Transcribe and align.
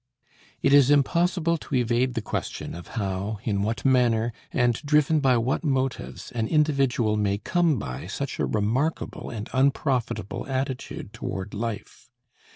It 0.63 0.73
is 0.73 0.89
impossible 0.89 1.59
to 1.59 1.75
evade 1.75 2.15
the 2.15 2.23
question 2.23 2.73
of 2.73 2.87
how, 2.97 3.37
in 3.43 3.61
what 3.61 3.85
manner, 3.85 4.33
and 4.51 4.73
driven 4.83 5.19
by 5.19 5.37
what 5.37 5.63
motives, 5.63 6.31
an 6.31 6.47
individual 6.47 7.17
may 7.17 7.37
come 7.37 7.77
by 7.77 8.07
such 8.07 8.39
a 8.39 8.47
remarkable 8.47 9.29
and 9.29 9.47
unprofitable 9.53 10.47
attitude 10.47 11.13
toward 11.13 11.53
life. 11.53 12.09